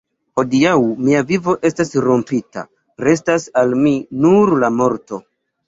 Hodiaŭ 0.41 0.71
mia 1.07 1.21
vivo 1.31 1.55
estas 1.69 1.93
rompita; 2.07 2.65
restas 3.09 3.47
al 3.63 3.79
mi 3.85 3.95
nur 4.27 4.57
la 4.67 4.75
morto. 4.83 5.25